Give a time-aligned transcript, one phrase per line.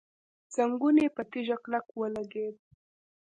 [0.55, 2.55] زنګون يې په تيږه کلک ولګېد.